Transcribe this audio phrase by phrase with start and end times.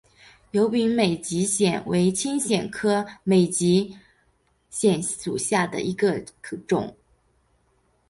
[0.51, 3.95] 疣柄美喙藓为青藓科美喙
[4.71, 6.19] 藓属下的一个
[6.65, 6.97] 种。